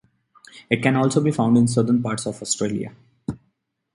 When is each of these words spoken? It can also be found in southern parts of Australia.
It 0.67 0.81
can 0.81 0.95
also 0.95 1.21
be 1.21 1.29
found 1.29 1.57
in 1.57 1.67
southern 1.67 2.01
parts 2.01 2.25
of 2.25 2.41
Australia. 2.41 2.95